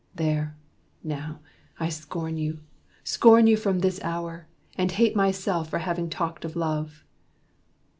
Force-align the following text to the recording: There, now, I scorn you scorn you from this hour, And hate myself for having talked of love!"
There, 0.15 0.57
now, 1.03 1.41
I 1.79 1.89
scorn 1.89 2.35
you 2.35 2.61
scorn 3.03 3.45
you 3.45 3.55
from 3.55 3.81
this 3.81 4.01
hour, 4.03 4.47
And 4.75 4.91
hate 4.91 5.15
myself 5.15 5.69
for 5.69 5.77
having 5.77 6.09
talked 6.09 6.43
of 6.43 6.55
love!" 6.55 7.03